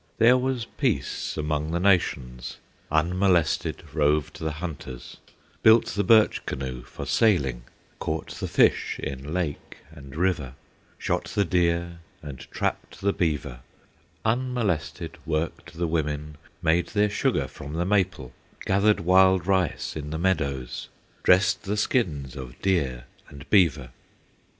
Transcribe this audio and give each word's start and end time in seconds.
There 0.17 0.35
was 0.35 0.65
peace 0.65 1.37
among 1.37 1.69
the 1.69 1.79
nations; 1.79 2.57
Unmolested 2.91 3.83
roved 3.93 4.39
the 4.39 4.53
hunters, 4.53 5.17
Built 5.61 5.89
the 5.93 6.03
birch 6.03 6.43
canoe 6.47 6.81
for 6.81 7.05
sailing, 7.05 7.65
Caught 7.99 8.31
the 8.31 8.47
fish 8.47 8.97
in 8.97 9.31
lake 9.31 9.77
and 9.91 10.15
river, 10.15 10.55
Shot 10.97 11.25
the 11.25 11.45
deer 11.45 11.99
and 12.23 12.39
trapped 12.49 13.01
the 13.01 13.13
beaver; 13.13 13.59
Unmolested 14.25 15.19
worked 15.23 15.77
the 15.77 15.85
women, 15.87 16.37
Made 16.63 16.87
their 16.87 17.07
sugar 17.07 17.47
from 17.47 17.73
the 17.73 17.85
maple, 17.85 18.33
Gathered 18.65 19.01
wild 19.01 19.45
rice 19.45 19.95
in 19.95 20.09
the 20.09 20.17
meadows, 20.17 20.89
Dressed 21.21 21.61
the 21.65 21.77
skins 21.77 22.35
of 22.35 22.59
deer 22.59 23.03
and 23.29 23.47
beaver. 23.51 23.91